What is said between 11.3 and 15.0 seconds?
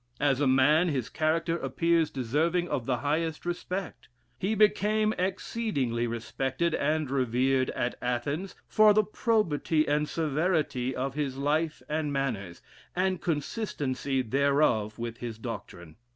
life and manners, and consistency thereof